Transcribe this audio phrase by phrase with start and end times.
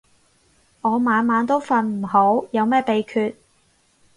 [0.81, 3.35] 我晚晚都瞓唔好，有咩秘訣